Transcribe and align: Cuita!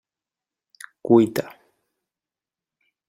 Cuita! 1.07 1.45